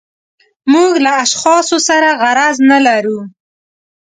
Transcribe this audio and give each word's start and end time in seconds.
موږ 0.71 0.93
له 1.05 1.11
اشخاصو 1.23 1.77
سره 1.89 2.09
غرض 2.21 2.57
نه 2.69 2.77
لرو. 2.85 3.19